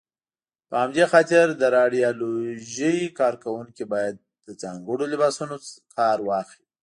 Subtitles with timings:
[0.69, 5.55] په همدې خاطر د راډیالوژۍ کاروونکي باید له ځانګړو لباسونو
[5.95, 6.65] کار واخلي.